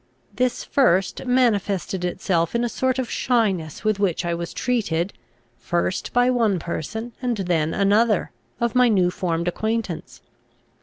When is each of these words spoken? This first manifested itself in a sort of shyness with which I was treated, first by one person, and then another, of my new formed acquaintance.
This 0.33 0.63
first 0.63 1.27
manifested 1.27 2.03
itself 2.03 2.55
in 2.55 2.63
a 2.63 2.69
sort 2.69 2.97
of 2.97 3.07
shyness 3.07 3.83
with 3.83 3.99
which 3.99 4.25
I 4.25 4.33
was 4.33 4.51
treated, 4.51 5.13
first 5.59 6.11
by 6.11 6.31
one 6.31 6.57
person, 6.57 7.13
and 7.21 7.37
then 7.37 7.75
another, 7.75 8.31
of 8.59 8.73
my 8.73 8.89
new 8.89 9.11
formed 9.11 9.47
acquaintance. 9.47 10.23